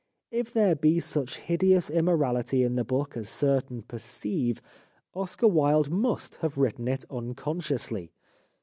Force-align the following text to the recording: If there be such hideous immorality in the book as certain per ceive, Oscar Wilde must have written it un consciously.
If 0.31 0.51
there 0.51 0.73
be 0.73 0.99
such 0.99 1.37
hideous 1.37 1.91
immorality 1.91 2.63
in 2.63 2.73
the 2.75 2.83
book 2.83 3.15
as 3.15 3.29
certain 3.29 3.83
per 3.83 3.99
ceive, 3.99 4.59
Oscar 5.13 5.47
Wilde 5.47 5.91
must 5.91 6.37
have 6.37 6.57
written 6.57 6.87
it 6.87 7.05
un 7.11 7.35
consciously. 7.35 8.11